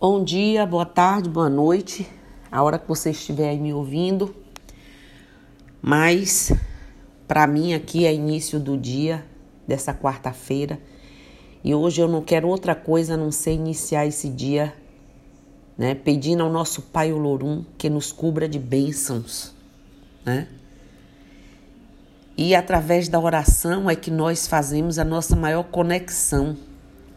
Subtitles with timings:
[0.00, 2.08] Bom dia, boa tarde, boa noite,
[2.50, 4.34] a hora que você estiver aí me ouvindo.
[5.82, 6.50] Mas
[7.28, 9.22] para mim aqui é início do dia
[9.68, 10.80] dessa quarta-feira
[11.62, 14.74] e hoje eu não quero outra coisa a não ser iniciar esse dia,
[15.76, 19.54] né, pedindo ao nosso Pai Olorum que nos cubra de bênçãos,
[20.24, 20.48] né?
[22.38, 26.56] E através da oração é que nós fazemos a nossa maior conexão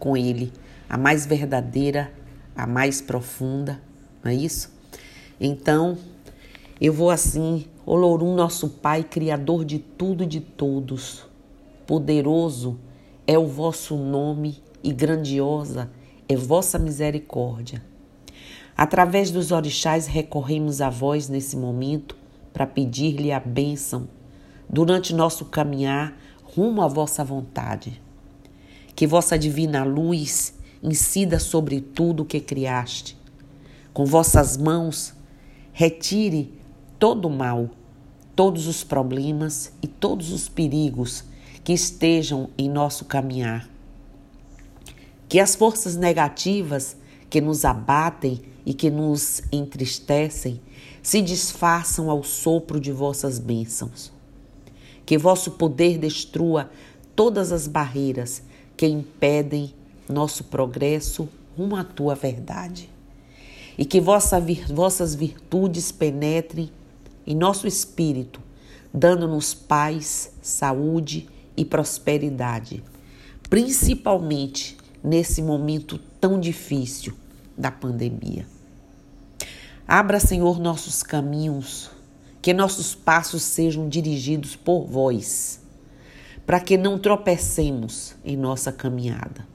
[0.00, 0.52] com Ele,
[0.88, 2.10] a mais verdadeira
[2.56, 3.80] a mais profunda,
[4.22, 4.72] não é isso?
[5.40, 5.98] Então,
[6.80, 11.24] eu vou assim, Olorum, nosso Pai, Criador de tudo e de todos,
[11.86, 12.78] poderoso
[13.26, 15.90] é o vosso nome e grandiosa
[16.28, 17.82] é vossa misericórdia.
[18.76, 22.16] Através dos orixás recorremos a vós nesse momento
[22.52, 24.08] para pedir-lhe a bênção
[24.68, 28.00] durante nosso caminhar rumo à vossa vontade.
[28.94, 33.16] Que vossa divina luz incida sobre tudo o que criaste.
[33.92, 35.14] Com vossas mãos,
[35.72, 36.52] retire
[36.98, 37.70] todo o mal,
[38.34, 41.24] todos os problemas e todos os perigos
[41.62, 43.68] que estejam em nosso caminhar.
[45.28, 46.96] Que as forças negativas
[47.30, 50.60] que nos abatem e que nos entristecem
[51.02, 54.12] se desfaçam ao sopro de vossas bênçãos.
[55.04, 56.70] Que vosso poder destrua
[57.16, 58.42] todas as barreiras
[58.76, 59.74] que impedem
[60.08, 62.88] nosso progresso rumo à tua verdade.
[63.76, 66.70] E que vossa, vossas virtudes penetrem
[67.26, 68.40] em nosso espírito,
[68.92, 72.82] dando-nos paz, saúde e prosperidade,
[73.48, 77.14] principalmente nesse momento tão difícil
[77.56, 78.46] da pandemia.
[79.86, 81.90] Abra, Senhor, nossos caminhos,
[82.40, 85.60] que nossos passos sejam dirigidos por vós,
[86.46, 89.46] para que não tropecemos em nossa caminhada.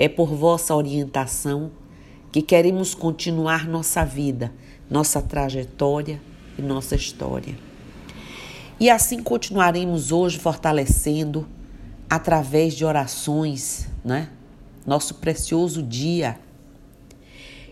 [0.00, 1.70] É por vossa orientação
[2.32, 4.50] que queremos continuar nossa vida,
[4.88, 6.18] nossa trajetória
[6.58, 7.54] e nossa história.
[8.80, 11.46] E assim continuaremos hoje fortalecendo
[12.08, 14.30] através de orações, né?
[14.86, 16.40] Nosso precioso dia.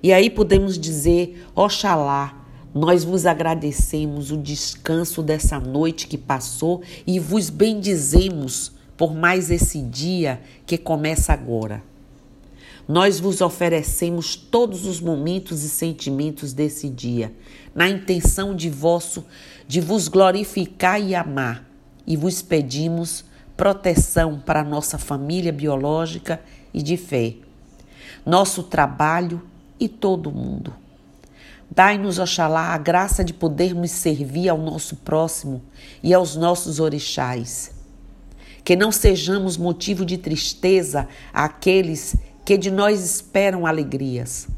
[0.02, 7.18] E aí podemos dizer, Oxalá, nós vos agradecemos o descanso dessa noite que passou e
[7.18, 11.87] vos bendizemos por mais esse dia que começa agora.
[12.88, 17.34] Nós vos oferecemos todos os momentos e sentimentos desse dia,
[17.74, 19.26] na intenção de vosso
[19.66, 21.68] de vos glorificar e amar,
[22.06, 26.40] e vos pedimos proteção para nossa família biológica
[26.72, 27.34] e de fé,
[28.24, 29.42] nosso trabalho
[29.78, 30.72] e todo mundo.
[31.70, 35.62] Dai-nos, Oxalá, a graça de podermos servir ao nosso próximo
[36.02, 37.72] e aos nossos orixás.
[38.64, 42.16] Que não sejamos motivo de tristeza àqueles
[42.48, 44.48] que de nós esperam alegrias,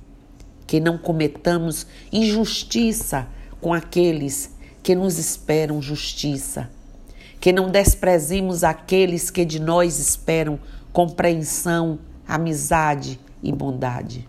[0.65, 3.27] que não cometamos injustiça
[3.61, 6.71] com aqueles que nos esperam justiça,
[7.41, 10.57] que não desprezemos aqueles que de nós esperam
[10.93, 14.29] compreensão, amizade e bondade.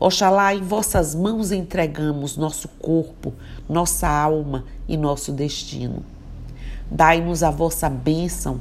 [0.00, 3.32] Oxalá em vossas mãos entregamos nosso corpo,
[3.68, 6.04] nossa alma e nosso destino.
[6.90, 8.60] Dai-nos a vossa bênção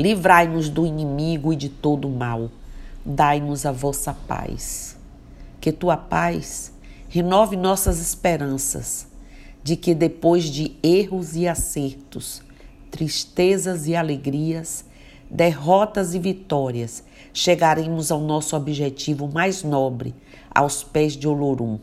[0.00, 2.50] Livrai-nos do inimigo e de todo mal.
[3.04, 4.96] Dai-nos a vossa paz.
[5.60, 6.72] Que tua paz
[7.06, 9.06] renove nossas esperanças
[9.62, 12.40] de que depois de erros e acertos,
[12.90, 14.86] tristezas e alegrias,
[15.30, 20.14] derrotas e vitórias, chegaremos ao nosso objetivo mais nobre,
[20.50, 21.78] aos pés de Olorum.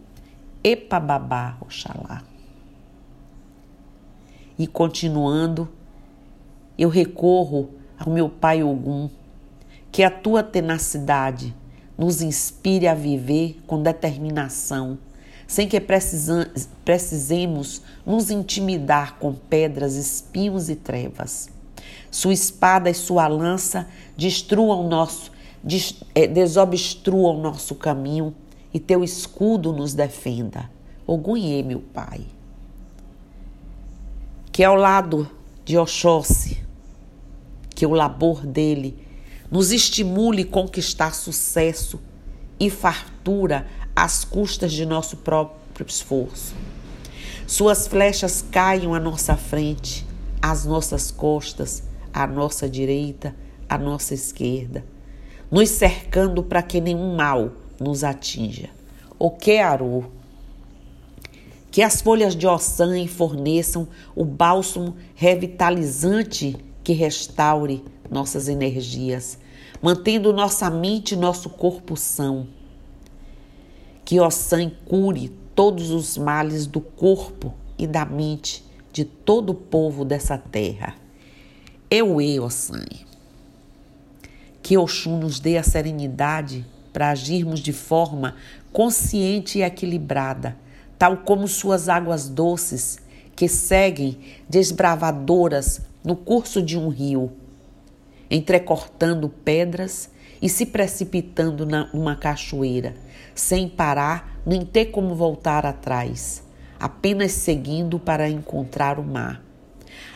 [0.63, 2.23] Epa babá, Oxalá.
[4.57, 5.69] E continuando,
[6.79, 9.09] eu recorro ao meu Pai Ogum,
[9.91, 11.56] que a tua tenacidade
[11.97, 14.97] nos inspire a viver com determinação,
[15.47, 21.50] sem que precisemos nos intimidar com pedras, espinhos e trevas.
[22.12, 25.31] Sua espada e sua lança destruam nosso,
[26.14, 28.35] é, desobstruam nosso caminho
[28.73, 30.70] e teu escudo nos defenda.
[31.05, 32.22] Ogunhê, meu Pai.
[34.52, 35.29] Que ao lado
[35.64, 36.66] de Oxóssi,
[37.78, 38.97] que o labor dele
[39.52, 42.00] nos estimule a conquistar sucesso
[42.59, 46.56] e fartura às custas de nosso próprio esforço.
[47.46, 50.08] Suas flechas caiam à nossa frente,
[50.41, 53.35] às nossas costas, à nossa direita,
[53.70, 54.84] à nossa esquerda,
[55.52, 58.72] nos cercando para que nenhum mal nos atinja.
[59.20, 60.12] O que arou?
[61.70, 69.37] Que as folhas de ossan forneçam o bálsamo revitalizante que restaure nossas energias,
[69.81, 72.47] mantendo nossa mente e nosso corpo são.
[74.05, 78.63] Que Ossan cure todos os males do corpo e da mente
[78.93, 80.95] de todo o povo dessa terra.
[81.91, 82.85] Eu, eu, Ossan.
[84.63, 88.33] Que Oxum nos dê a serenidade para agirmos de forma
[88.72, 90.57] consciente e equilibrada,
[90.97, 92.97] tal como suas águas doces
[93.35, 94.17] que seguem
[94.47, 97.33] desbravadoras no curso de um rio,
[98.31, 100.09] entrecortando pedras
[100.41, 102.95] e se precipitando numa cachoeira,
[103.35, 106.41] sem parar nem ter como voltar atrás,
[106.79, 109.43] apenas seguindo para encontrar o mar.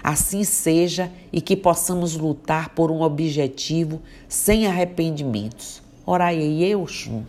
[0.02, 5.84] Assim seja e que possamos lutar por um objetivo sem arrependimentos.
[6.06, 7.26] Orai Oxum.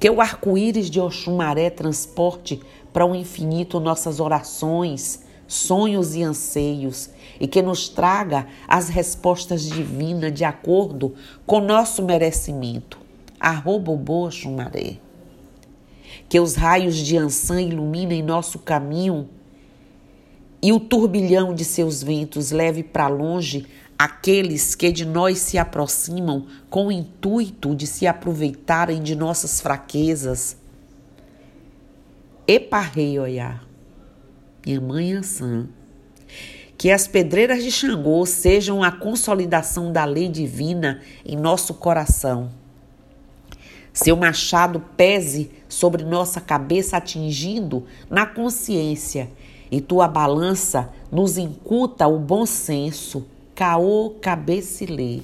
[0.00, 2.60] Que o arco-íris de Oxumaré transporte
[2.92, 7.10] para o infinito nossas orações, sonhos e anseios
[7.40, 11.14] e que nos traga as respostas divinas de acordo
[11.44, 12.98] com nosso merecimento.
[13.38, 14.98] Arroba o Oxumaré.
[16.28, 19.28] Que os raios de Ansan iluminem nosso caminho
[20.62, 23.66] e o turbilhão de seus ventos leve para longe
[23.98, 30.56] aqueles que de nós se aproximam com o intuito de se aproveitarem de nossas fraquezas.
[32.46, 33.64] Eparrei olhar,
[34.64, 35.66] minha mãe Ansã,
[36.76, 42.50] que as pedreiras de Xangô sejam a consolidação da lei divina em nosso coração.
[43.92, 49.30] Seu machado pese sobre nossa cabeça, atingindo na consciência,
[49.70, 55.20] e tua balança nos incuta o bom senso Caô Cabecilê.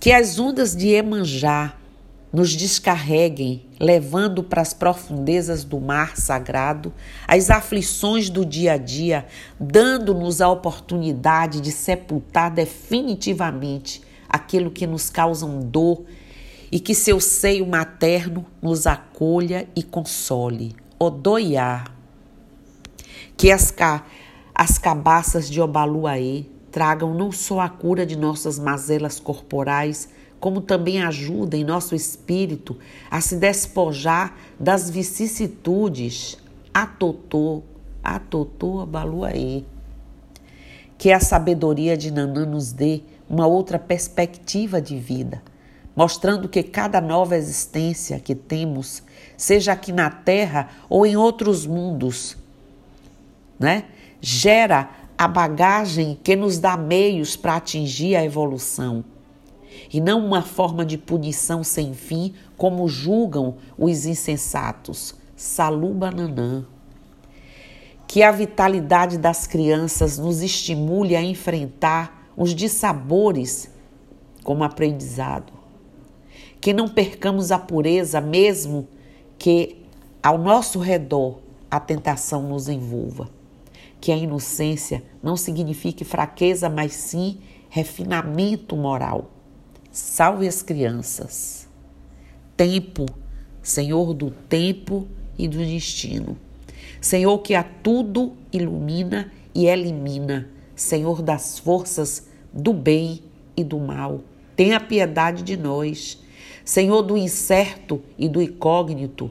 [0.00, 1.77] Que as ondas de Emanjá
[2.32, 6.92] nos descarreguem, levando para as profundezas do mar sagrado
[7.26, 9.26] as aflições do dia a dia,
[9.58, 16.04] dando-nos a oportunidade de sepultar definitivamente aquilo que nos causam dor
[16.70, 20.76] e que seu seio materno nos acolha e console.
[20.98, 21.84] Odoiá.
[23.36, 23.72] Que as,
[24.54, 30.08] as cabaças de Obaluaê tragam não só a cura de nossas mazelas corporais,
[30.40, 32.76] como também ajudem nosso espírito
[33.10, 36.38] a se despojar das vicissitudes.
[36.72, 37.62] Atotô,
[38.02, 39.62] atotô, Abaluaê.
[40.96, 45.42] Que a sabedoria de Nanã nos dê uma outra perspectiva de vida,
[45.94, 49.02] mostrando que cada nova existência que temos,
[49.36, 52.36] seja aqui na Terra ou em outros mundos,
[53.58, 53.84] né?
[54.20, 59.04] gera a bagagem que nos dá meios para atingir a evolução.
[59.92, 65.14] E não uma forma de punição sem fim, como julgam os insensatos.
[65.36, 66.66] Saluba Nanã.
[68.06, 73.70] Que a vitalidade das crianças nos estimule a enfrentar os dissabores
[74.42, 75.52] como aprendizado.
[76.60, 78.88] Que não percamos a pureza, mesmo
[79.38, 79.84] que
[80.22, 81.38] ao nosso redor
[81.70, 83.28] a tentação nos envolva.
[84.00, 87.38] Que a inocência não signifique fraqueza, mas sim
[87.68, 89.30] refinamento moral.
[90.00, 91.66] Salve as crianças.
[92.56, 93.04] Tempo,
[93.60, 96.38] Senhor do tempo e do destino.
[97.00, 100.48] Senhor que a tudo ilumina e elimina.
[100.76, 103.24] Senhor das forças do bem
[103.56, 104.20] e do mal.
[104.54, 106.22] Tenha piedade de nós.
[106.64, 109.28] Senhor do incerto e do incógnito.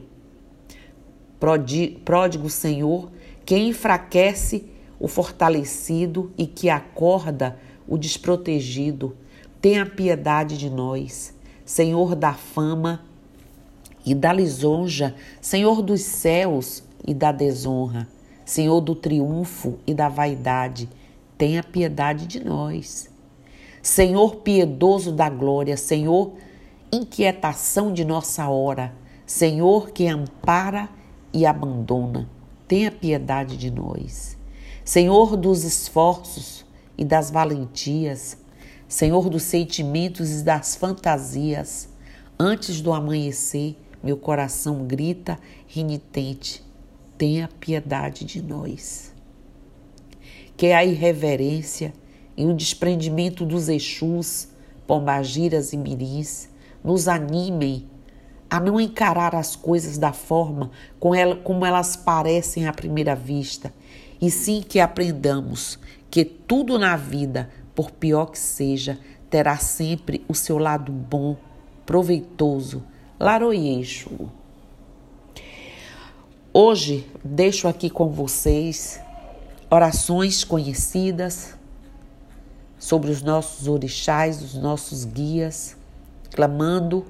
[2.04, 3.10] Pródigo Senhor,
[3.46, 4.66] que enfraquece
[5.00, 9.16] o fortalecido e que acorda o desprotegido.
[9.60, 11.34] Tenha piedade de nós,
[11.64, 13.04] Senhor da fama
[14.06, 18.08] e da lisonja, Senhor dos céus e da desonra,
[18.44, 20.88] Senhor do triunfo e da vaidade.
[21.36, 23.10] Tenha piedade de nós.
[23.82, 26.32] Senhor piedoso da glória, Senhor
[26.92, 28.94] inquietação de nossa hora,
[29.26, 30.88] Senhor que ampara
[31.32, 32.28] e abandona,
[32.66, 34.36] tenha piedade de nós.
[34.84, 36.64] Senhor dos esforços
[36.96, 38.38] e das valentias,
[38.88, 41.90] Senhor dos sentimentos e das fantasias,
[42.38, 46.64] antes do amanhecer, meu coração grita renitente:
[47.18, 49.12] tenha piedade de nós.
[50.56, 51.92] Que a irreverência
[52.34, 54.48] e o desprendimento dos Exus,
[54.86, 56.48] pombagiras e mirins
[56.82, 57.86] nos animem
[58.48, 60.70] a não encarar as coisas da forma
[61.44, 63.70] como elas parecem à primeira vista,
[64.18, 65.78] e sim que aprendamos
[66.10, 68.98] que tudo na vida, por pior que seja,
[69.30, 71.36] terá sempre o seu lado bom,
[71.86, 72.82] proveitoso.
[73.20, 74.10] Laroyeixo.
[76.52, 79.00] Hoje deixo aqui com vocês
[79.70, 81.56] orações conhecidas,
[82.80, 85.76] sobre os nossos orixás, os nossos guias,
[86.34, 87.06] clamando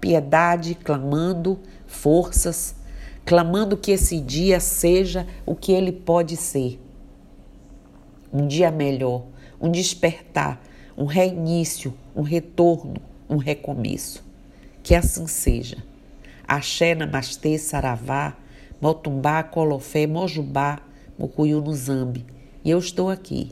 [0.00, 2.74] piedade, clamando forças,
[3.24, 6.80] clamando que esse dia seja o que ele pode ser.
[8.32, 9.22] Um dia melhor,
[9.60, 10.60] um despertar,
[10.96, 12.94] um reinício, um retorno,
[13.28, 14.24] um recomeço.
[14.82, 15.78] Que assim seja.
[16.46, 18.36] Axé, Namastê, Saravá,
[18.80, 20.80] Motumbá, Colofé, Mojubá,
[21.18, 22.24] Mucuyu no Zambi.
[22.64, 23.50] E eu estou aqui